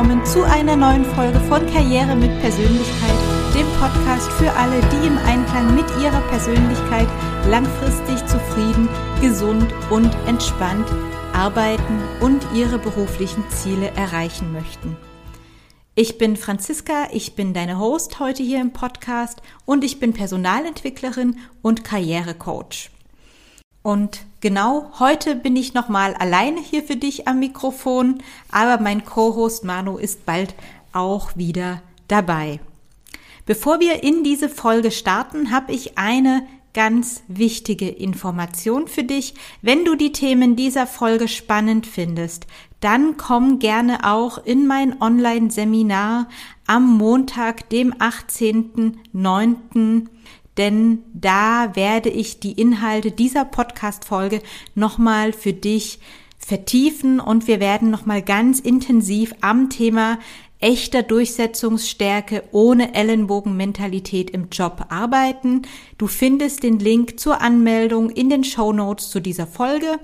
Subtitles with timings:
[0.00, 3.18] willkommen zu einer neuen Folge von Karriere mit Persönlichkeit,
[3.54, 7.06] dem Podcast für alle, die im Einklang mit ihrer Persönlichkeit
[7.50, 8.88] langfristig zufrieden,
[9.20, 10.88] gesund und entspannt
[11.34, 14.96] arbeiten und ihre beruflichen Ziele erreichen möchten.
[15.96, 21.36] Ich bin Franziska, ich bin deine Host heute hier im Podcast und ich bin Personalentwicklerin
[21.60, 22.90] und Karrierecoach.
[23.82, 29.64] Und genau heute bin ich nochmal alleine hier für dich am Mikrofon, aber mein Co-Host
[29.64, 30.54] Manu ist bald
[30.92, 32.60] auch wieder dabei.
[33.46, 39.34] Bevor wir in diese Folge starten, habe ich eine ganz wichtige Information für dich.
[39.60, 42.46] Wenn du die Themen dieser Folge spannend findest,
[42.80, 46.28] dann komm gerne auch in mein Online-Seminar
[46.66, 50.06] am Montag, dem 18.09
[50.60, 54.42] denn da werde ich die Inhalte dieser Podcast-Folge
[54.74, 56.00] nochmal für dich
[56.38, 60.18] vertiefen und wir werden nochmal ganz intensiv am Thema
[60.58, 65.62] echter Durchsetzungsstärke ohne Ellenbogenmentalität im Job arbeiten.
[65.96, 69.98] Du findest den Link zur Anmeldung in den Show Notes zu dieser Folge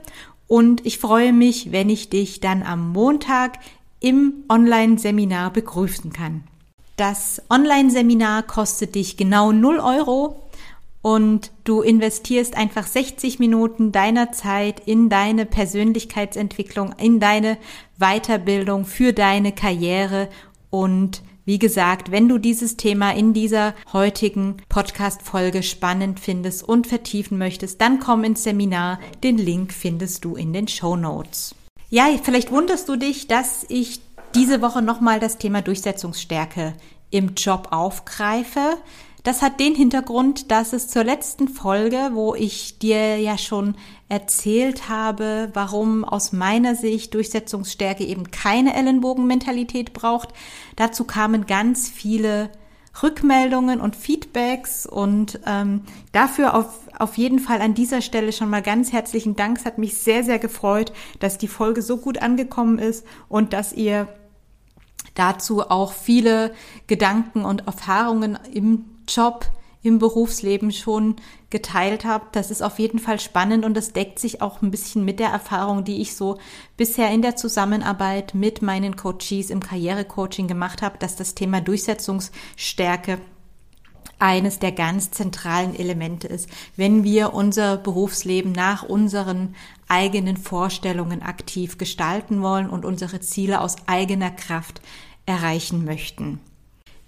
[0.47, 3.59] und ich freue mich, wenn ich dich dann am Montag
[4.01, 6.45] im Online-Seminar begrüßen kann.
[6.97, 10.46] Das Online-Seminar kostet dich genau 0 Euro
[11.07, 17.59] und du investierst einfach 60 Minuten deiner Zeit in deine Persönlichkeitsentwicklung, in deine
[17.97, 20.29] Weiterbildung für deine Karriere
[20.69, 27.39] und wie gesagt, wenn du dieses Thema in dieser heutigen Podcast-Folge spannend findest und vertiefen
[27.39, 28.99] möchtest, dann komm ins Seminar.
[29.23, 31.55] Den Link findest du in den Show Notes.
[31.89, 34.01] Ja, vielleicht wunderst du dich, dass ich
[34.35, 36.75] diese Woche nochmal das Thema Durchsetzungsstärke
[37.11, 38.79] im Job aufgreife.
[39.27, 43.75] Das hat den Hintergrund, dass es zur letzten Folge, wo ich dir ja schon
[44.09, 50.29] erzählt habe, warum aus meiner Sicht Durchsetzungsstärke eben keine Ellenbogenmentalität braucht,
[50.77, 52.51] dazu kamen ganz viele
[53.03, 55.81] Rückmeldungen und Feedbacks und ähm,
[56.13, 59.59] dafür auf, auf jeden Fall an dieser Stelle schon mal ganz herzlichen Dank.
[59.59, 63.73] Es hat mich sehr, sehr gefreut, dass die Folge so gut angekommen ist und dass
[63.73, 64.07] ihr
[65.15, 66.55] dazu auch viele
[66.87, 69.47] Gedanken und Erfahrungen im Job,
[69.87, 71.17] im Berufsleben schon
[71.51, 72.35] geteilt habt.
[72.35, 75.29] Das ist auf jeden Fall spannend und das deckt sich auch ein bisschen mit der
[75.29, 76.39] Erfahrung, die ich so
[76.77, 83.19] bisher in der Zusammenarbeit mit meinen Coaches im Karrierecoaching gemacht habe, dass das Thema Durchsetzungsstärke
[84.19, 89.55] eines der ganz zentralen Elemente ist, wenn wir unser Berufsleben nach unseren
[89.89, 94.81] eigenen Vorstellungen aktiv gestalten wollen und unsere Ziele aus eigener Kraft
[95.27, 96.41] erreichen möchten.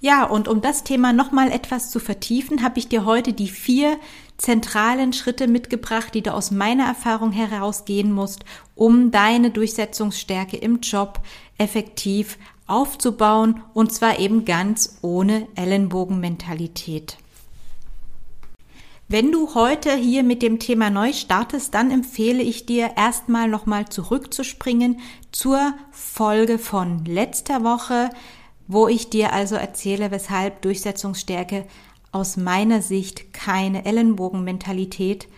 [0.01, 3.99] Ja, und um das Thema nochmal etwas zu vertiefen, habe ich dir heute die vier
[4.37, 8.45] zentralen Schritte mitgebracht, die du aus meiner Erfahrung herausgehen musst,
[8.77, 11.21] um deine Durchsetzungsstärke im Job
[11.59, 12.39] effektiv
[12.69, 17.17] aufzubauen und zwar eben ganz ohne Ellenbogenmentalität.
[19.11, 23.89] Wenn du heute hier mit dem Thema neu startest, dann empfehle ich dir erstmal nochmal
[23.89, 25.01] zurückzuspringen
[25.33, 28.11] zur Folge von letzter Woche,
[28.69, 31.67] wo ich dir also erzähle, weshalb Durchsetzungsstärke
[32.13, 35.29] aus meiner Sicht keine Ellenbogenmentalität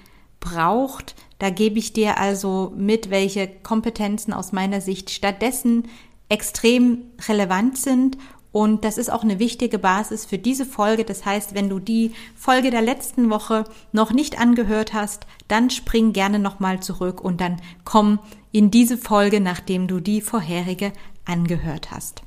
[0.40, 1.14] braucht.
[1.38, 5.88] Da gebe ich dir also mit, welche Kompetenzen aus meiner Sicht stattdessen
[6.28, 8.18] extrem relevant sind
[8.52, 11.04] und das ist auch eine wichtige Basis für diese Folge.
[11.04, 16.12] Das heißt, wenn du die Folge der letzten Woche noch nicht angehört hast, dann spring
[16.12, 18.18] gerne nochmal zurück und dann komm
[18.50, 20.92] in diese Folge, nachdem du die vorherige
[21.24, 22.22] angehört hast.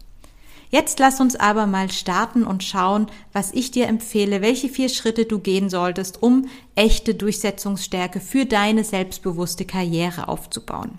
[0.73, 5.25] Jetzt lass uns aber mal starten und schauen, was ich dir empfehle, welche vier Schritte
[5.25, 10.97] du gehen solltest, um echte Durchsetzungsstärke für deine selbstbewusste Karriere aufzubauen.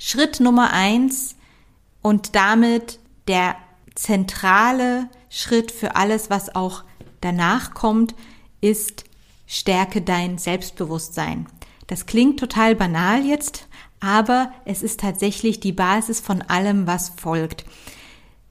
[0.00, 1.36] Schritt Nummer eins
[2.02, 2.98] und damit
[3.28, 3.54] der
[3.94, 6.82] zentrale Schritt für alles, was auch
[7.20, 8.16] danach kommt,
[8.60, 9.04] ist
[9.46, 11.46] stärke dein Selbstbewusstsein.
[11.86, 13.68] Das klingt total banal jetzt,
[14.00, 17.64] aber es ist tatsächlich die Basis von allem, was folgt.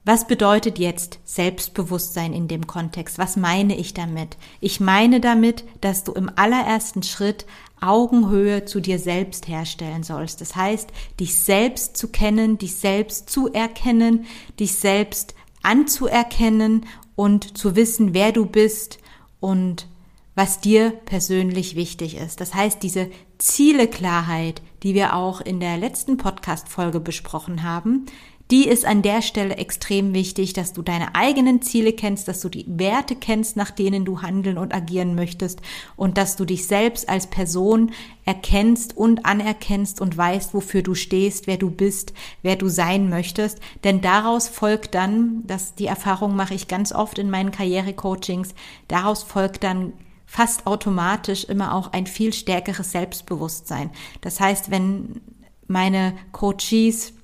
[0.08, 3.18] Was bedeutet jetzt Selbstbewusstsein in dem Kontext?
[3.18, 4.38] Was meine ich damit?
[4.58, 7.44] Ich meine damit, dass du im allerersten Schritt
[7.82, 10.40] Augenhöhe zu dir selbst herstellen sollst.
[10.40, 10.88] Das heißt,
[11.20, 14.24] dich selbst zu kennen, dich selbst zu erkennen,
[14.58, 19.00] dich selbst anzuerkennen und zu wissen, wer du bist
[19.40, 19.88] und
[20.34, 22.40] was dir persönlich wichtig ist.
[22.40, 28.06] Das heißt, diese Zieleklarheit, die wir auch in der letzten Podcast-Folge besprochen haben,
[28.50, 32.48] die ist an der Stelle extrem wichtig, dass du deine eigenen Ziele kennst, dass du
[32.48, 35.60] die Werte kennst, nach denen du handeln und agieren möchtest
[35.96, 37.92] und dass du dich selbst als Person
[38.24, 43.60] erkennst und anerkennst und weißt, wofür du stehst, wer du bist, wer du sein möchtest.
[43.84, 48.54] Denn daraus folgt dann, dass die Erfahrung mache ich ganz oft in meinen Karrierecoachings,
[48.88, 49.92] daraus folgt dann
[50.24, 53.90] fast automatisch immer auch ein viel stärkeres Selbstbewusstsein.
[54.20, 55.20] Das heißt, wenn
[55.66, 57.14] meine Coaches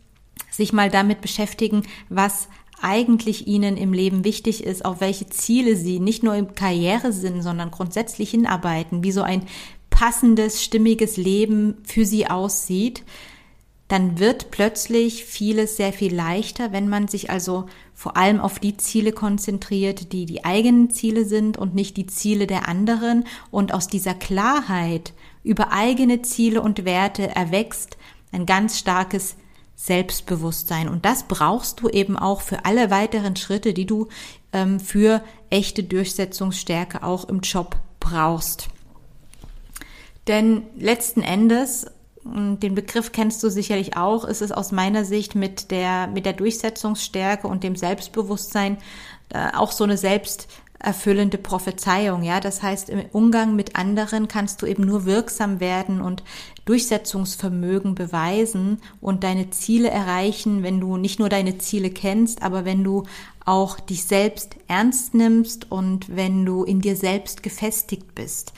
[0.50, 2.48] sich mal damit beschäftigen, was
[2.80, 7.70] eigentlich ihnen im Leben wichtig ist, auf welche Ziele sie nicht nur im Karrieresinn, sondern
[7.70, 9.46] grundsätzlich hinarbeiten, wie so ein
[9.90, 13.04] passendes, stimmiges Leben für sie aussieht,
[13.88, 18.76] dann wird plötzlich vieles sehr viel leichter, wenn man sich also vor allem auf die
[18.76, 23.24] Ziele konzentriert, die die eigenen Ziele sind und nicht die Ziele der anderen.
[23.50, 25.12] Und aus dieser Klarheit
[25.44, 27.96] über eigene Ziele und Werte erwächst
[28.32, 29.36] ein ganz starkes
[29.76, 30.88] Selbstbewusstsein.
[30.88, 34.08] Und das brauchst du eben auch für alle weiteren Schritte, die du
[34.52, 38.68] ähm, für echte Durchsetzungsstärke auch im Job brauchst.
[40.26, 41.86] Denn letzten Endes,
[42.24, 46.32] den Begriff kennst du sicherlich auch, ist es aus meiner Sicht mit der, mit der
[46.32, 48.78] Durchsetzungsstärke und dem Selbstbewusstsein
[49.28, 50.48] äh, auch so eine selbst
[50.78, 52.40] erfüllende Prophezeiung, ja.
[52.40, 56.22] Das heißt, im Umgang mit anderen kannst du eben nur wirksam werden und
[56.64, 62.82] Durchsetzungsvermögen beweisen und deine Ziele erreichen, wenn du nicht nur deine Ziele kennst, aber wenn
[62.82, 63.04] du
[63.44, 68.52] auch dich selbst ernst nimmst und wenn du in dir selbst gefestigt bist.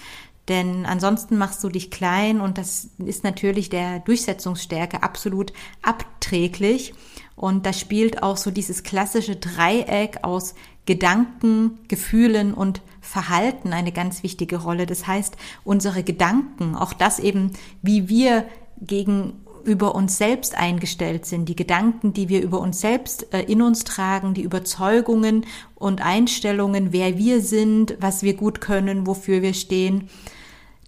[0.49, 6.94] Denn ansonsten machst du dich klein und das ist natürlich der Durchsetzungsstärke absolut abträglich.
[7.36, 10.54] Und da spielt auch so dieses klassische Dreieck aus
[10.86, 14.86] Gedanken, Gefühlen und Verhalten eine ganz wichtige Rolle.
[14.86, 17.52] Das heißt, unsere Gedanken, auch das eben,
[17.82, 18.46] wie wir
[18.80, 23.84] gegenüber uns selbst eingestellt sind, die Gedanken, die wir über uns selbst äh, in uns
[23.84, 25.44] tragen, die Überzeugungen
[25.74, 30.08] und Einstellungen, wer wir sind, was wir gut können, wofür wir stehen,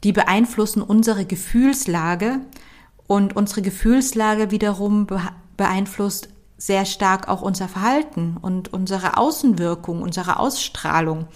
[0.05, 2.41] die beeinflussen unsere Gefühlslage
[3.07, 5.07] und unsere Gefühlslage wiederum
[5.57, 6.29] beeinflusst
[6.59, 11.29] sehr stark auch unser Verhalten und unsere Außenwirkung, unsere Ausstrahlung.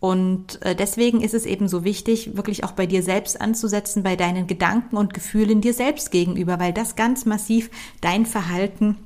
[0.00, 4.16] Und äh, deswegen ist es eben so wichtig, wirklich auch bei dir selbst anzusetzen, bei
[4.16, 7.70] deinen Gedanken und Gefühlen dir selbst gegenüber, weil das ganz massiv
[8.00, 8.96] dein Verhalten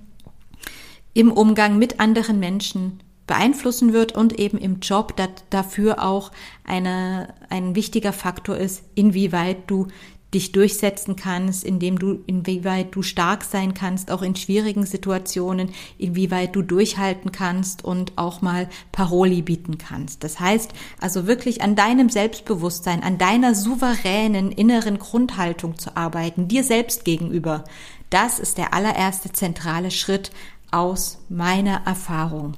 [1.14, 5.14] im Umgang mit anderen Menschen beeinflussen wird und eben im Job
[5.50, 6.32] dafür auch
[6.64, 9.86] eine, ein wichtiger Faktor ist, inwieweit du
[10.34, 16.54] dich durchsetzen kannst, indem du, inwieweit du stark sein kannst, auch in schwierigen Situationen, inwieweit
[16.54, 20.24] du durchhalten kannst und auch mal Paroli bieten kannst.
[20.24, 26.62] Das heißt, also wirklich an deinem Selbstbewusstsein, an deiner souveränen inneren Grundhaltung zu arbeiten, dir
[26.62, 27.64] selbst gegenüber.
[28.10, 30.30] Das ist der allererste zentrale Schritt
[30.70, 32.54] aus meiner Erfahrung.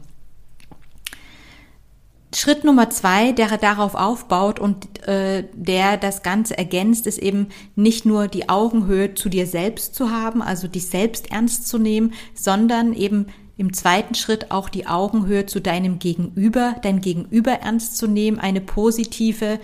[2.32, 8.06] Schritt Nummer zwei, der darauf aufbaut und äh, der das Ganze ergänzt, ist eben nicht
[8.06, 12.92] nur die Augenhöhe zu dir selbst zu haben, also dich selbst ernst zu nehmen, sondern
[12.92, 18.38] eben im zweiten Schritt auch die Augenhöhe zu deinem Gegenüber, dein Gegenüber ernst zu nehmen,
[18.38, 19.58] eine positive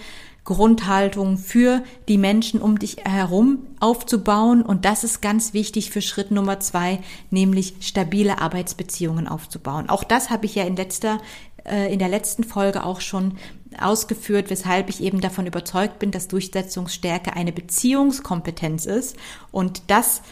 [0.45, 4.63] Grundhaltung für die Menschen um dich herum aufzubauen.
[4.63, 9.89] Und das ist ganz wichtig für Schritt Nummer zwei, nämlich stabile Arbeitsbeziehungen aufzubauen.
[9.89, 11.19] Auch das habe ich ja in letzter
[11.69, 13.37] äh, in der letzten Folge auch schon
[13.79, 19.17] ausgeführt, weshalb ich eben davon überzeugt bin, dass Durchsetzungsstärke eine Beziehungskompetenz ist.
[19.51, 20.23] Und das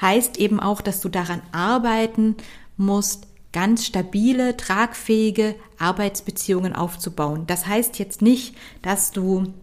[0.00, 2.36] heißt eben auch, dass du daran arbeiten
[2.76, 7.44] musst, ganz stabile, tragfähige Arbeitsbeziehungen aufzubauen.
[7.46, 9.54] Das heißt jetzt nicht, dass du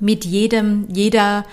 [0.00, 1.44] mit jedem, jeder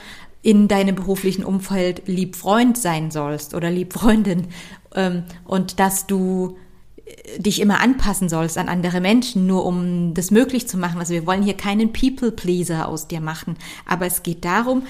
[0.44, 4.48] in deinem beruflichen Umfeld lieb Freund sein sollst oder lieb Freundin
[4.94, 6.56] ähm, und dass du
[7.38, 11.00] dich immer anpassen sollst an andere Menschen, nur um das möglich zu machen.
[11.00, 14.84] Also wir wollen hier keinen People-Pleaser aus dir machen, aber es geht darum,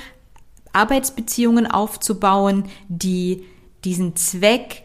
[0.71, 3.43] Arbeitsbeziehungen aufzubauen, die
[3.83, 4.83] diesen Zweck,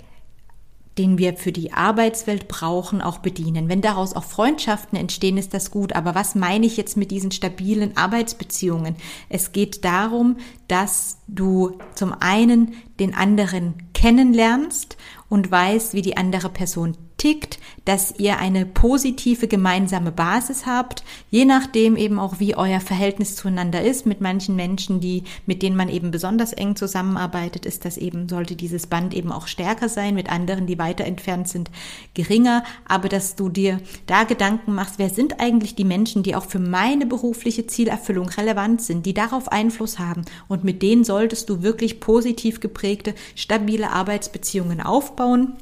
[0.98, 3.68] den wir für die Arbeitswelt brauchen, auch bedienen.
[3.68, 5.94] Wenn daraus auch Freundschaften entstehen, ist das gut.
[5.94, 8.96] Aber was meine ich jetzt mit diesen stabilen Arbeitsbeziehungen?
[9.28, 10.36] Es geht darum,
[10.68, 14.96] dass du zum einen den anderen kennenlernst
[15.28, 21.44] und weißt, wie die andere Person tickt, dass ihr eine positive gemeinsame Basis habt, je
[21.44, 24.06] nachdem eben auch wie euer Verhältnis zueinander ist.
[24.06, 28.56] Mit manchen Menschen, die, mit denen man eben besonders eng zusammenarbeitet, ist das eben, sollte
[28.56, 31.70] dieses Band eben auch stärker sein, mit anderen, die weiter entfernt sind,
[32.14, 32.64] geringer.
[32.88, 36.58] Aber dass du dir da Gedanken machst, wer sind eigentlich die Menschen, die auch für
[36.58, 40.24] meine berufliche Zielerfüllung relevant sind, die darauf Einfluss haben.
[40.48, 45.58] Und mit denen solltest du wirklich positiv geprägte, stabile Arbeitsbeziehungen aufbauen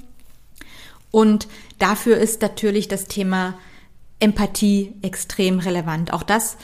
[1.10, 1.48] Und
[1.78, 3.54] dafür ist natürlich das Thema
[4.20, 6.12] Empathie extrem relevant.
[6.12, 6.56] Auch das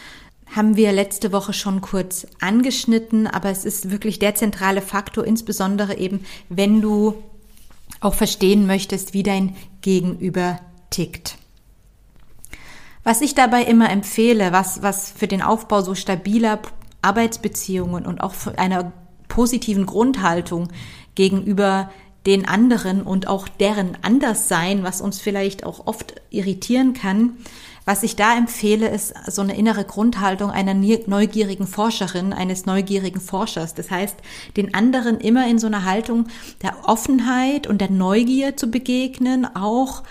[0.55, 5.97] haben wir letzte Woche schon kurz angeschnitten, aber es ist wirklich der zentrale Faktor, insbesondere
[5.97, 7.23] eben, wenn du
[8.01, 10.61] auch verstehen möchtest, wie dein Gegenüber
[10.91, 11.39] tickt.
[13.03, 16.61] Was ich dabei immer empfehle, was, was für den Aufbau so stabiler
[17.03, 18.93] Arbeitsbeziehungen und auch einer
[19.29, 20.69] positiven Grundhaltung
[21.15, 21.91] gegenüber
[22.27, 27.37] den anderen und auch deren Anderssein, was uns vielleicht auch oft irritieren kann.
[27.87, 33.75] Was ich da empfehle, ist so eine innere Grundhaltung einer neugierigen Forscherin, eines neugierigen Forschers.
[33.75, 34.17] Das heißt,
[34.57, 36.29] den anderen immer in so einer Haltung
[36.63, 40.03] der Offenheit und der Neugier zu begegnen, auch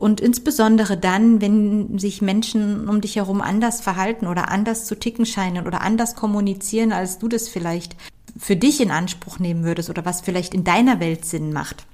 [0.00, 5.26] und insbesondere dann, wenn sich Menschen um dich herum anders verhalten oder anders zu ticken
[5.26, 7.96] scheinen oder anders kommunizieren, als du das vielleicht
[8.38, 11.84] für dich in Anspruch nehmen würdest oder was vielleicht in deiner Welt Sinn macht.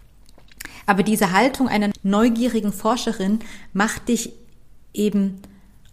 [0.87, 3.41] Aber diese Haltung einer neugierigen Forscherin
[3.73, 4.33] macht dich
[4.95, 5.43] eben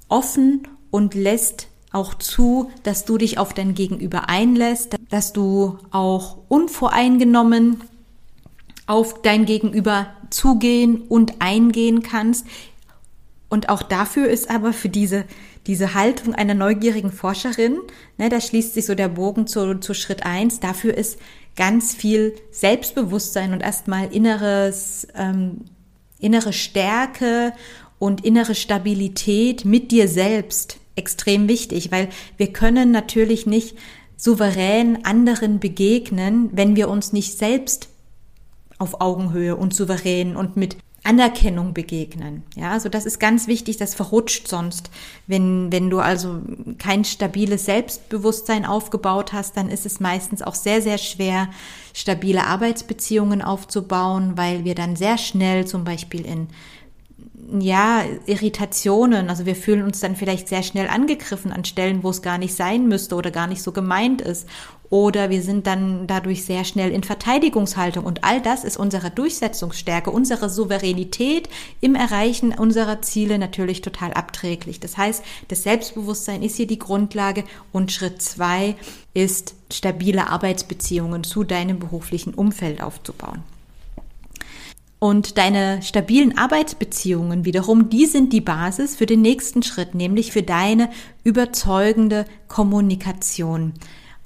[0.08, 6.38] offen und lässt auch zu, dass du dich auf dein Gegenüber einlässt, dass du auch
[6.48, 7.82] unvoreingenommen
[8.88, 12.46] auf dein Gegenüber zugehen und eingehen kannst.
[13.50, 15.25] Und auch dafür ist aber für diese,
[15.68, 17.78] diese Haltung einer neugierigen Forscherin,
[18.18, 20.60] ne, da schließt sich so der Bogen zu, zu Schritt eins.
[20.60, 21.20] dafür ist
[21.56, 25.66] ganz viel Selbstbewusstsein und erstmal inneres, ähm,
[26.20, 27.54] innere Stärke
[28.00, 33.78] und innere Stabilität mit dir selbst extrem wichtig, weil wir können natürlich nicht
[34.18, 37.90] souverän anderen begegnen, wenn wir uns nicht selbst
[38.84, 42.44] auf Augenhöhe und souverän und mit Anerkennung begegnen.
[42.56, 44.90] Ja, also das ist ganz wichtig, das verrutscht sonst.
[45.28, 46.42] Wenn, wenn du also
[46.78, 51.50] kein stabiles Selbstbewusstsein aufgebaut hast, dann ist es meistens auch sehr, sehr schwer,
[51.94, 56.48] stabile Arbeitsbeziehungen aufzubauen, weil wir dann sehr schnell zum Beispiel in
[57.62, 59.29] ja, Irritationen.
[59.29, 62.55] Also wir fühlen uns dann vielleicht sehr schnell angegriffen an Stellen, wo es gar nicht
[62.55, 64.48] sein müsste oder gar nicht so gemeint ist.
[64.89, 68.05] Oder wir sind dann dadurch sehr schnell in Verteidigungshaltung.
[68.05, 71.50] Und all das ist unsere Durchsetzungsstärke, unsere Souveränität
[71.81, 74.79] im Erreichen unserer Ziele natürlich total abträglich.
[74.79, 78.75] Das heißt, das Selbstbewusstsein ist hier die Grundlage und Schritt zwei
[79.13, 83.43] ist, stabile Arbeitsbeziehungen zu deinem beruflichen Umfeld aufzubauen.
[85.03, 90.43] Und deine stabilen Arbeitsbeziehungen wiederum, die sind die Basis für den nächsten Schritt, nämlich für
[90.43, 90.89] deine
[91.25, 93.74] überzeugende Kommunikation.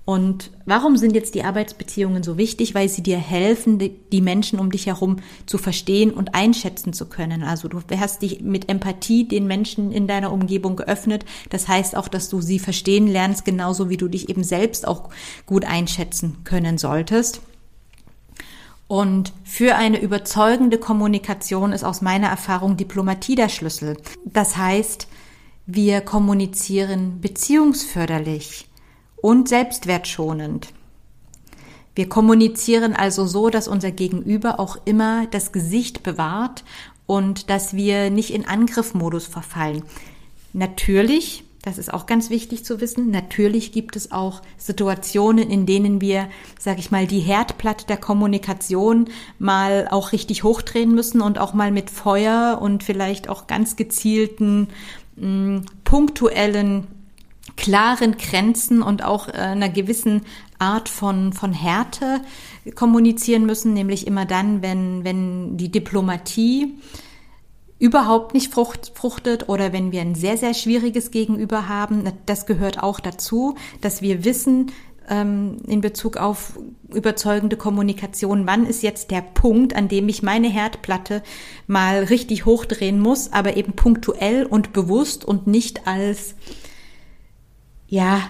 [0.05, 2.75] Und warum sind jetzt die Arbeitsbeziehungen so wichtig?
[2.75, 5.15] Weil sie dir helfen, die Menschen um dich herum
[5.47, 7.41] zu verstehen und einschätzen zu können.
[7.41, 11.25] Also du hast dich mit Empathie den Menschen in deiner Umgebung geöffnet.
[11.49, 15.09] Das heißt auch, dass du sie verstehen lernst, genauso wie du dich eben selbst auch
[15.47, 17.41] gut einschätzen können solltest.
[18.87, 23.97] Und für eine überzeugende Kommunikation ist aus meiner Erfahrung Diplomatie der Schlüssel.
[24.25, 25.07] Das heißt,
[25.65, 28.69] wir kommunizieren beziehungsförderlich
[29.17, 30.69] und selbstwertschonend.
[31.95, 36.63] Wir kommunizieren also so, dass unser Gegenüber auch immer das Gesicht bewahrt
[37.07, 39.83] und dass wir nicht in Angriffmodus verfallen.
[40.53, 43.11] Natürlich das ist auch ganz wichtig zu wissen.
[43.11, 49.09] Natürlich gibt es auch Situationen, in denen wir, sag ich mal, die Herdplatte der Kommunikation
[49.37, 54.69] mal auch richtig hochdrehen müssen und auch mal mit Feuer und vielleicht auch ganz gezielten,
[55.17, 56.87] mm, punktuellen,
[57.57, 60.21] klaren Grenzen und auch äh, einer gewissen
[60.59, 62.21] Art von, von Härte
[62.75, 66.77] kommunizieren müssen, nämlich immer dann, wenn, wenn die Diplomatie
[67.79, 72.11] überhaupt nicht frucht, fruchtet oder wenn wir ein sehr, sehr schwieriges Gegenüber haben.
[72.25, 74.71] Das gehört auch dazu, dass wir wissen,
[75.09, 76.59] ähm, in Bezug auf
[76.93, 81.23] überzeugende Kommunikation, wann ist jetzt der Punkt, an dem ich meine Herdplatte
[81.65, 86.35] mal richtig hochdrehen muss, aber eben punktuell und bewusst und nicht als,
[87.87, 88.21] ja,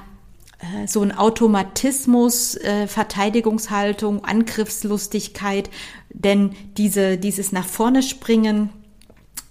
[0.59, 5.69] äh, so ein Automatismus, äh, Verteidigungshaltung, Angriffslustigkeit,
[6.09, 8.69] denn diese, dieses nach vorne springen,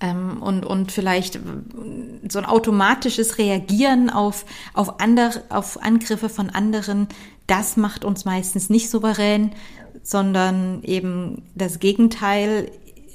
[0.01, 1.39] ähm, und, und vielleicht
[2.29, 7.09] so ein automatisches Reagieren auf, auf, andere, auf Angriffe von anderen,
[7.47, 9.53] das macht uns meistens nicht souverän,
[10.03, 12.71] sondern eben das Gegenteil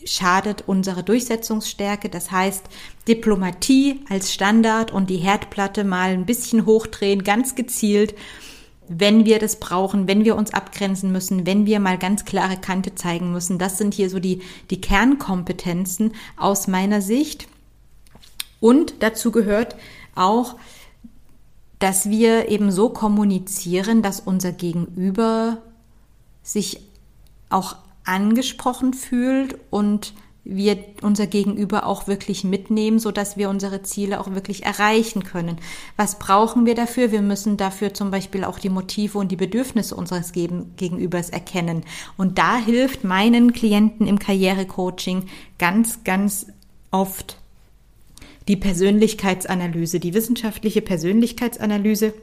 [0.05, 2.09] schadet unsere Durchsetzungsstärke.
[2.09, 2.63] Das heißt,
[3.07, 8.15] Diplomatie als Standard und die Herdplatte mal ein bisschen hochdrehen, ganz gezielt
[9.00, 12.93] wenn wir das brauchen, wenn wir uns abgrenzen müssen, wenn wir mal ganz klare Kante
[12.95, 13.57] zeigen müssen.
[13.57, 17.48] Das sind hier so die, die Kernkompetenzen aus meiner Sicht.
[18.60, 19.75] Und dazu gehört
[20.13, 20.57] auch,
[21.79, 25.57] dass wir eben so kommunizieren, dass unser Gegenüber
[26.43, 26.81] sich
[27.50, 34.19] auch angesprochen fühlt und wir unser Gegenüber auch wirklich mitnehmen, so dass wir unsere Ziele
[34.19, 35.57] auch wirklich erreichen können.
[35.98, 37.12] Was brauchen wir dafür?
[37.12, 41.83] Wir müssen dafür zum Beispiel auch die Motive und die Bedürfnisse unseres Gegenübers erkennen.
[42.17, 45.27] Und da hilft meinen Klienten im Karrierecoaching
[45.60, 46.48] ganz, ganz
[46.89, 47.38] oft
[48.48, 52.13] die Persönlichkeitsanalyse, die wissenschaftliche Persönlichkeitsanalyse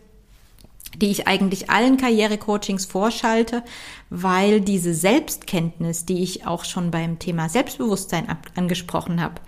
[0.97, 3.63] die ich eigentlich allen Karrierecoachings vorschalte,
[4.11, 9.41] weil diese Selbstkenntnis, die ich auch schon beim Thema Selbstbewusstsein angesprochen habe,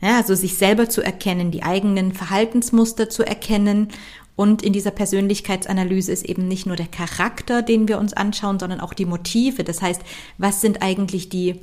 [0.00, 3.88] ja, also sich selber zu erkennen, die eigenen Verhaltensmuster zu erkennen
[4.38, 8.78] und in dieser Persönlichkeitsanalyse ist eben nicht nur der Charakter, den wir uns anschauen, sondern
[8.78, 9.64] auch die Motive.
[9.64, 10.00] Das heißt,
[10.38, 11.56] was sind eigentlich die,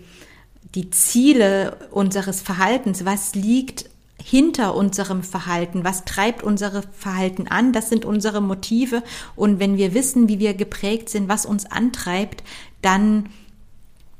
[0.75, 3.05] die Ziele unseres Verhaltens?
[3.05, 3.85] Was liegt
[4.27, 9.03] hinter unserem Verhalten, was treibt unsere Verhalten an, das sind unsere Motive
[9.35, 12.43] und wenn wir wissen, wie wir geprägt sind, was uns antreibt,
[12.81, 13.29] dann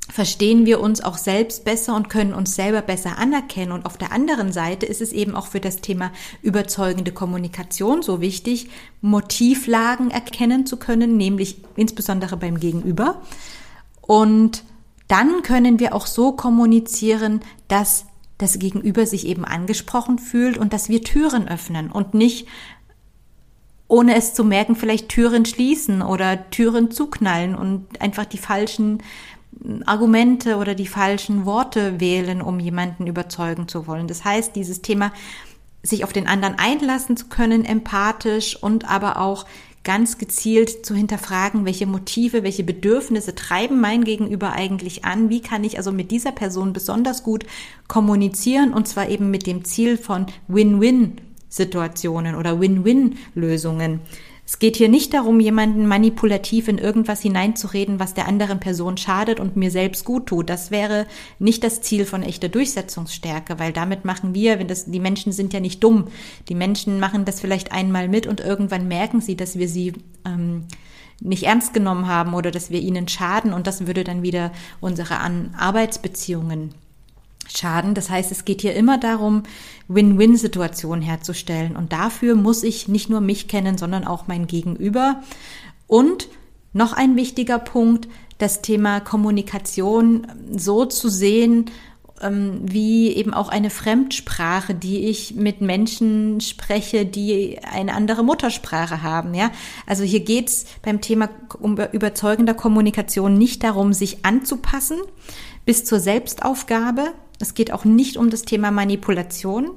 [0.08, 3.72] verstehen wir uns auch selbst besser und können uns selber besser anerkennen.
[3.72, 8.20] Und auf der anderen Seite ist es eben auch für das Thema überzeugende Kommunikation so
[8.20, 8.68] wichtig,
[9.00, 13.22] Motivlagen erkennen zu können, nämlich insbesondere beim Gegenüber.
[14.02, 14.62] Und
[15.08, 18.04] dann können wir auch so kommunizieren, dass
[18.38, 22.46] das Gegenüber sich eben angesprochen fühlt und dass wir Türen öffnen und nicht
[23.88, 29.02] ohne es zu merken, vielleicht Türen schließen oder Türen zuknallen und einfach die falschen
[29.86, 34.08] Argumente oder die falschen Worte wählen, um jemanden überzeugen zu wollen.
[34.08, 35.12] Das heißt, dieses Thema,
[35.82, 39.46] sich auf den anderen einlassen zu können, empathisch und aber auch
[39.86, 45.30] ganz gezielt zu hinterfragen, welche Motive, welche Bedürfnisse treiben mein Gegenüber eigentlich an?
[45.30, 47.46] Wie kann ich also mit dieser Person besonders gut
[47.88, 54.00] kommunizieren und zwar eben mit dem Ziel von Win-Win Situationen oder Win-Win-Lösungen.
[54.48, 59.40] Es geht hier nicht darum, jemanden manipulativ in irgendwas hineinzureden, was der anderen Person schadet
[59.40, 60.48] und mir selbst gut tut.
[60.48, 61.06] Das wäre
[61.40, 65.52] nicht das Ziel von echter Durchsetzungsstärke, weil damit machen wir, wenn das, die Menschen sind
[65.52, 66.06] ja nicht dumm.
[66.48, 69.94] Die Menschen machen das vielleicht einmal mit und irgendwann merken sie, dass wir sie
[70.24, 70.66] ähm,
[71.20, 75.18] nicht ernst genommen haben oder dass wir ihnen schaden und das würde dann wieder unsere
[75.18, 76.72] An Arbeitsbeziehungen
[77.54, 77.94] schaden.
[77.94, 79.42] Das heißt, es geht hier immer darum,
[79.88, 81.76] Win-Win-Situationen herzustellen.
[81.76, 85.22] Und dafür muss ich nicht nur mich kennen, sondern auch mein Gegenüber.
[85.86, 86.28] Und
[86.72, 91.70] noch ein wichtiger Punkt, das Thema Kommunikation so zu sehen,
[92.20, 99.02] ähm, wie eben auch eine Fremdsprache, die ich mit Menschen spreche, die eine andere Muttersprache
[99.02, 99.34] haben.
[99.34, 99.50] Ja,
[99.86, 101.28] also hier geht's beim Thema
[101.92, 104.98] überzeugender Kommunikation nicht darum, sich anzupassen
[105.64, 109.70] bis zur Selbstaufgabe, es geht auch nicht um das Thema Manipulation,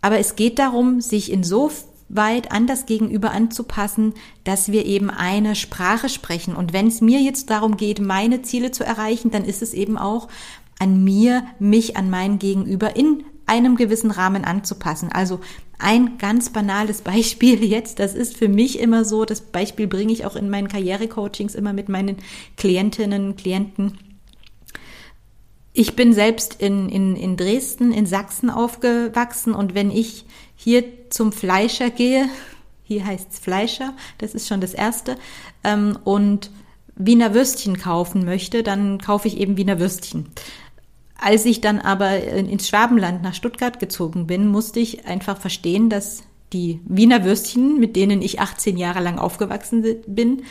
[0.00, 6.08] aber es geht darum, sich insoweit an das Gegenüber anzupassen, dass wir eben eine Sprache
[6.08, 6.54] sprechen.
[6.54, 9.98] Und wenn es mir jetzt darum geht, meine Ziele zu erreichen, dann ist es eben
[9.98, 10.28] auch
[10.78, 15.10] an mir, mich an mein Gegenüber in einem gewissen Rahmen anzupassen.
[15.10, 15.40] Also
[15.78, 20.24] ein ganz banales Beispiel jetzt, das ist für mich immer so, das Beispiel bringe ich
[20.24, 22.18] auch in meinen Karrierecoachings immer mit meinen
[22.56, 23.98] Klientinnen, Klienten
[25.78, 30.24] ich bin selbst in, in, in Dresden, in Sachsen aufgewachsen und wenn ich
[30.56, 32.28] hier zum Fleischer gehe,
[32.82, 35.16] hier heißt es Fleischer, das ist schon das Erste,
[35.62, 36.50] ähm, und
[36.96, 40.26] Wiener Würstchen kaufen möchte, dann kaufe ich eben Wiener Würstchen.
[41.16, 46.24] Als ich dann aber ins Schwabenland nach Stuttgart gezogen bin, musste ich einfach verstehen, dass
[46.52, 50.42] die Wiener Würstchen, mit denen ich 18 Jahre lang aufgewachsen bin,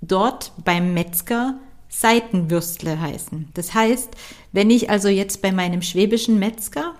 [0.00, 1.58] dort beim Metzger
[1.96, 3.50] Seitenwürstle heißen.
[3.54, 4.10] Das heißt,
[4.52, 6.94] wenn ich also jetzt bei meinem schwäbischen Metzger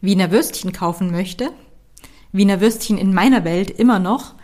[0.00, 1.50] Wiener Würstchen kaufen möchte,
[2.32, 4.34] Wiener Würstchen in meiner Welt immer noch,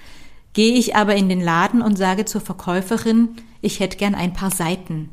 [0.53, 4.51] gehe ich aber in den Laden und sage zur Verkäuferin, ich hätte gern ein paar
[4.51, 5.11] Seiten.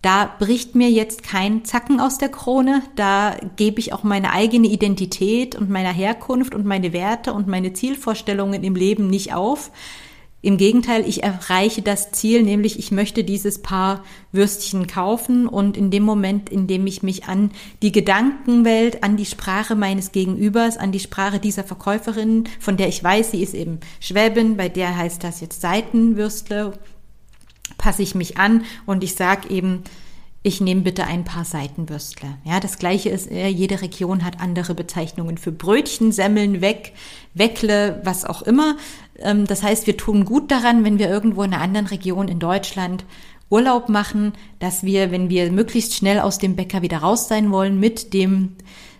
[0.00, 4.68] Da bricht mir jetzt kein Zacken aus der Krone, da gebe ich auch meine eigene
[4.68, 9.70] Identität und meine Herkunft und meine Werte und meine Zielvorstellungen im Leben nicht auf,
[10.46, 15.90] im Gegenteil, ich erreiche das Ziel, nämlich ich möchte dieses Paar Würstchen kaufen und in
[15.90, 17.50] dem Moment, in dem ich mich an
[17.82, 23.02] die Gedankenwelt, an die Sprache meines Gegenübers, an die Sprache dieser Verkäuferin, von der ich
[23.02, 26.74] weiß, sie ist eben Schwäbin, bei der heißt das jetzt Seitenwürstle,
[27.76, 29.82] passe ich mich an und ich sage eben,
[30.46, 32.28] ich nehme bitte ein paar Seitenwürstle.
[32.44, 36.92] Ja, das gleiche ist, äh, jede Region hat andere Bezeichnungen für Brötchen, Semmeln, Weg,
[37.34, 38.76] Weckle, was auch immer.
[39.18, 42.38] Ähm, das heißt, wir tun gut daran, wenn wir irgendwo in einer anderen Region in
[42.38, 43.04] Deutschland
[43.50, 47.80] Urlaub machen, dass wir, wenn wir möglichst schnell aus dem Bäcker wieder raus sein wollen
[47.80, 48.52] mit dem,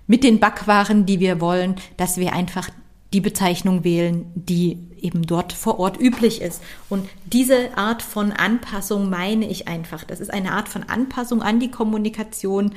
[0.09, 2.71] mit den Backwaren, die wir wollen, dass wir einfach
[3.13, 6.63] die Bezeichnung wählen, die eben dort vor Ort üblich ist.
[6.89, 10.05] Und diese Art von Anpassung meine ich einfach.
[10.05, 12.73] Das ist eine Art von Anpassung an die Kommunikation,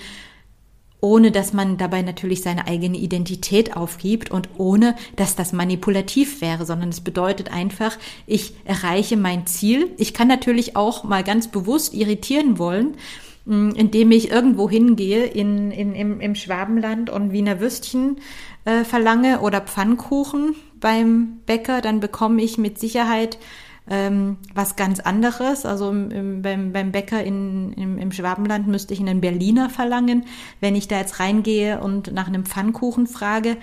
[1.01, 6.65] ohne dass man dabei natürlich seine eigene Identität aufgibt und ohne dass das manipulativ wäre,
[6.65, 9.91] sondern es bedeutet einfach, ich erreiche mein Ziel.
[9.97, 12.95] Ich kann natürlich auch mal ganz bewusst irritieren wollen,
[13.45, 18.17] mm, indem ich irgendwo hingehe in, in, im, im Schwabenland und Wiener Würstchen
[18.65, 23.37] äh, verlange oder Pfannkuchen beim Bäcker, dann bekomme ich mit Sicherheit
[23.89, 25.65] ähm, was ganz anderes.
[25.65, 30.25] Also im, beim, beim Bäcker in, im, im Schwabenland müsste ich einen Berliner verlangen.
[30.59, 33.57] Wenn ich da jetzt reingehe und nach einem Pfannkuchen frage,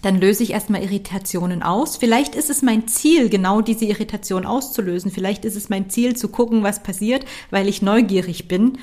[0.00, 1.96] dann löse ich erstmal Irritationen aus.
[1.96, 5.10] Vielleicht ist es mein Ziel, genau diese Irritation auszulösen.
[5.10, 8.78] Vielleicht ist es mein Ziel, zu gucken, was passiert, weil ich neugierig bin.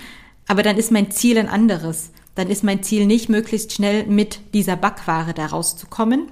[0.48, 2.12] Aber dann ist mein Ziel ein anderes.
[2.36, 6.28] Dann ist mein Ziel nicht, möglichst schnell mit dieser Backware da rauszukommen.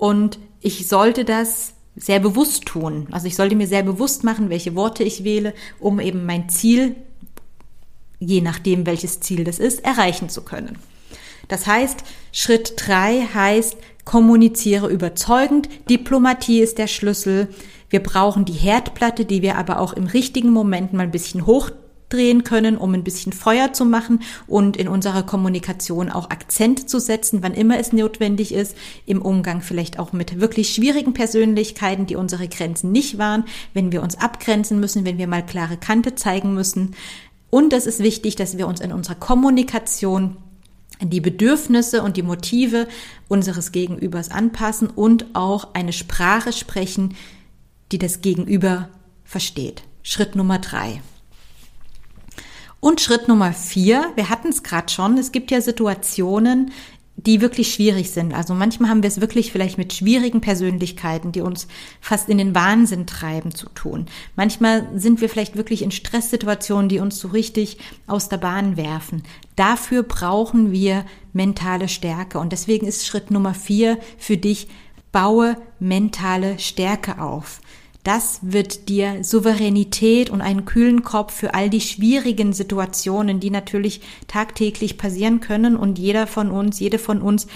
[0.00, 3.06] Und ich sollte das sehr bewusst tun.
[3.10, 6.96] Also ich sollte mir sehr bewusst machen, welche Worte ich wähle, um eben mein Ziel,
[8.18, 10.78] je nachdem welches Ziel das ist, erreichen zu können.
[11.48, 17.48] Das heißt, Schritt drei heißt, kommuniziere überzeugend, Diplomatie ist der Schlüssel.
[17.90, 21.70] Wir brauchen die Herdplatte, die wir aber auch im richtigen Moment mal ein bisschen hoch
[22.10, 27.00] drehen können, um ein bisschen Feuer zu machen und in unserer Kommunikation auch Akzent zu
[27.00, 32.16] setzen, wann immer es notwendig ist, im Umgang vielleicht auch mit wirklich schwierigen Persönlichkeiten, die
[32.16, 36.54] unsere Grenzen nicht waren, wenn wir uns abgrenzen müssen, wenn wir mal klare Kante zeigen
[36.54, 36.94] müssen.
[37.48, 40.36] Und es ist wichtig, dass wir uns in unserer Kommunikation
[41.02, 42.86] die Bedürfnisse und die Motive
[43.28, 47.16] unseres Gegenübers anpassen und auch eine Sprache sprechen,
[47.92, 48.88] die das Gegenüber
[49.24, 49.82] versteht.
[50.02, 51.00] Schritt Nummer drei.
[52.80, 56.72] Und Schritt Nummer vier, wir hatten es gerade schon, es gibt ja Situationen,
[57.26, 58.32] die wirklich schwierig sind.
[58.32, 61.68] Also manchmal haben wir es wirklich vielleicht mit schwierigen Persönlichkeiten, die uns
[62.00, 64.06] fast in den Wahnsinn treiben, zu tun.
[64.36, 69.22] Manchmal sind wir vielleicht wirklich in Stresssituationen, die uns so richtig aus der Bahn werfen.
[69.56, 72.38] Dafür brauchen wir mentale Stärke.
[72.38, 74.68] Und deswegen ist Schritt Nummer vier für dich,
[75.12, 77.60] baue mentale Stärke auf.
[78.02, 84.00] Das wird dir Souveränität und einen kühlen Kopf für all die schwierigen Situationen, die natürlich
[84.26, 87.46] tagtäglich passieren können und jeder von uns, jede von uns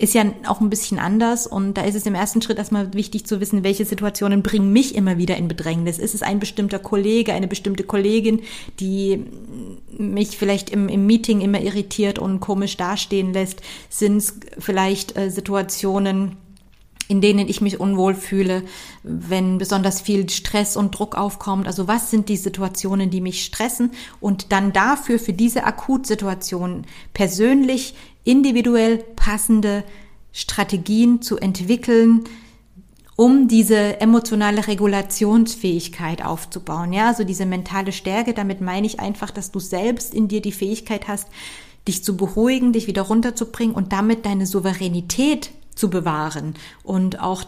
[0.00, 3.26] ist ja auch ein bisschen anders und da ist es im ersten Schritt erstmal wichtig
[3.26, 5.98] zu wissen, welche Situationen bringen mich immer wieder in Bedrängnis.
[5.98, 8.40] Ist es ein bestimmter Kollege, eine bestimmte Kollegin,
[8.80, 9.26] die
[9.98, 13.60] mich vielleicht im, im Meeting immer irritiert und komisch dastehen lässt?
[13.90, 16.38] Sind es vielleicht äh, Situationen,
[17.10, 18.62] in denen ich mich unwohl fühle,
[19.02, 21.66] wenn besonders viel Stress und Druck aufkommt.
[21.66, 27.94] Also was sind die Situationen, die mich stressen und dann dafür für diese Akutsituation persönlich,
[28.22, 29.82] individuell passende
[30.30, 32.22] Strategien zu entwickeln,
[33.16, 36.92] um diese emotionale Regulationsfähigkeit aufzubauen.
[36.92, 40.52] Ja, also diese mentale Stärke, damit meine ich einfach, dass du selbst in dir die
[40.52, 41.26] Fähigkeit hast,
[41.88, 47.44] dich zu beruhigen, dich wieder runterzubringen und damit deine Souveränität zu bewahren und auch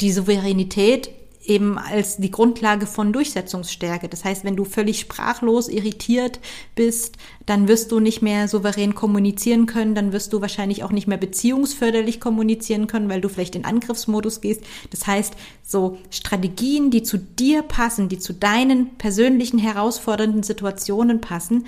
[0.00, 1.10] die Souveränität
[1.48, 4.08] eben als die Grundlage von Durchsetzungsstärke.
[4.08, 6.40] Das heißt, wenn du völlig sprachlos, irritiert
[6.74, 7.16] bist,
[7.46, 11.16] dann wirst du nicht mehr souverän kommunizieren können, dann wirst du wahrscheinlich auch nicht mehr
[11.16, 14.62] beziehungsförderlich kommunizieren können, weil du vielleicht in Angriffsmodus gehst.
[14.90, 21.66] Das heißt, so Strategien, die zu dir passen, die zu deinen persönlichen herausfordernden Situationen passen,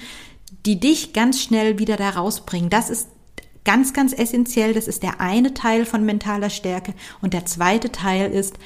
[0.66, 2.68] die dich ganz schnell wieder da rausbringen.
[2.68, 3.08] Das ist
[3.64, 6.94] Ganz, ganz essentiell, das ist der eine Teil von mentaler Stärke.
[7.20, 8.58] Und der zweite Teil ist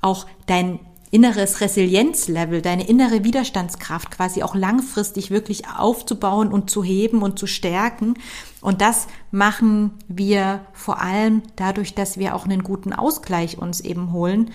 [0.00, 7.22] auch dein inneres Resilienzlevel, deine innere Widerstandskraft quasi auch langfristig wirklich aufzubauen und zu heben
[7.22, 8.14] und zu stärken.
[8.60, 14.12] Und das machen wir vor allem dadurch, dass wir auch einen guten Ausgleich uns eben
[14.12, 14.52] holen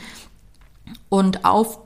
[1.10, 1.80] und auf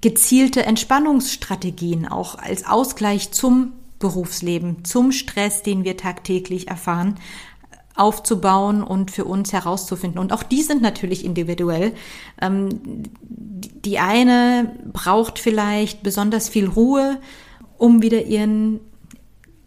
[0.00, 7.16] gezielte Entspannungsstrategien auch als Ausgleich zum Berufsleben, zum Stress, den wir tagtäglich erfahren,
[7.96, 10.20] aufzubauen und für uns herauszufinden.
[10.20, 11.92] Und auch die sind natürlich individuell.
[12.40, 12.68] Ähm,
[13.22, 17.18] die eine braucht vielleicht besonders viel Ruhe,
[17.78, 18.80] um wieder ihren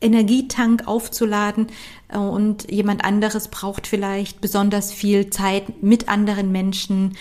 [0.02, 1.68] Energietank aufzuladen
[2.08, 7.16] äh, und jemand anderes braucht vielleicht besonders viel Zeit mit anderen Menschen,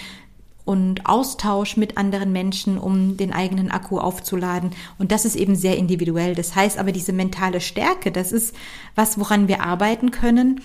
[0.69, 4.73] und Austausch mit anderen Menschen, um den eigenen Akku aufzuladen.
[4.99, 6.35] Und das ist eben sehr individuell.
[6.35, 8.55] Das heißt aber, diese mentale Stärke, das ist
[8.95, 10.61] was, woran wir arbeiten können.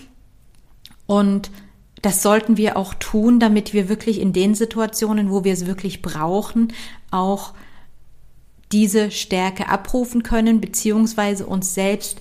[1.13, 1.52] Und
[2.02, 6.02] das sollten wir auch tun, damit wir wirklich in den Situationen, wo wir es wirklich
[6.02, 6.73] brauchen,
[7.12, 7.54] auch
[8.71, 12.19] diese Stärke abrufen können, beziehungsweise uns selbst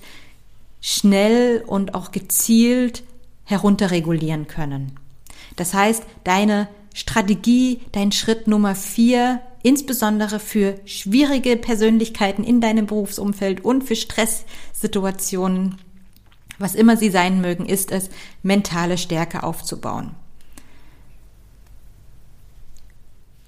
[0.79, 3.03] schnell und auch gezielt
[3.45, 4.99] herunterregulieren können.
[5.55, 13.65] Das heißt, deine Strategie, dein Schritt Nummer vier, insbesondere für schwierige Persönlichkeiten in deinem Berufsumfeld
[13.65, 15.79] und für Stresssituationen,
[16.59, 18.09] was immer sie sein mögen, ist es,
[18.41, 20.11] mentale Stärke aufzubauen.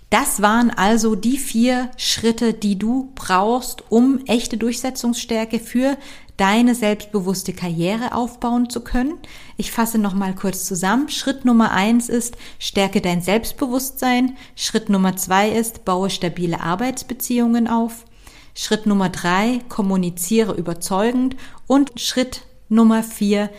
[0.09, 5.97] Das waren also die vier Schritte, die du brauchst, um echte Durchsetzungsstärke für
[6.37, 9.17] deine selbstbewusste Karriere aufbauen zu können.
[9.57, 11.09] Ich fasse nochmal kurz zusammen.
[11.09, 14.37] Schritt Nummer eins ist, stärke dein Selbstbewusstsein.
[14.55, 18.05] Schritt Nummer zwei ist, baue stabile Arbeitsbeziehungen auf.
[18.53, 21.35] Schritt Nummer drei, kommuniziere überzeugend.
[21.67, 23.49] Und Schritt Nummer vier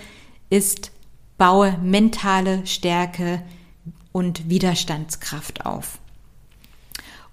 [0.50, 0.92] ist,
[1.38, 3.42] baue mentale Stärke
[4.12, 5.98] und Widerstandskraft auf.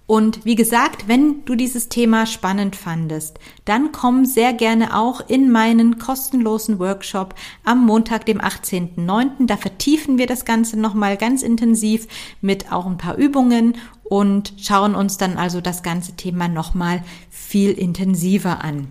[0.06, 5.50] Und wie gesagt, wenn du dieses Thema spannend fandest, dann komm sehr gerne auch in
[5.50, 9.48] meinen kostenlosen Workshop am Montag, dem 18.09.
[9.48, 12.08] Da vertiefen wir das Ganze nochmal ganz intensiv
[12.42, 17.72] mit auch ein paar Übungen und schauen uns dann also das ganze Thema nochmal viel
[17.72, 18.90] intensiver an.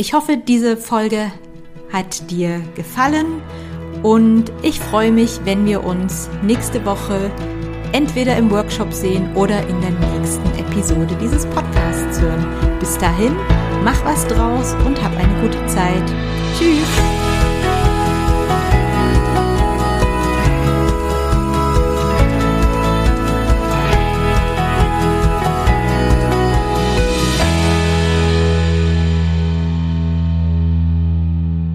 [0.00, 1.30] Ich hoffe, diese Folge
[1.92, 3.42] hat dir gefallen
[4.02, 7.30] und ich freue mich, wenn wir uns nächste Woche
[7.92, 12.46] entweder im Workshop sehen oder in der nächsten Episode dieses Podcasts hören.
[12.78, 13.36] Bis dahin,
[13.84, 16.06] mach was draus und hab eine gute Zeit.
[16.58, 17.19] Tschüss!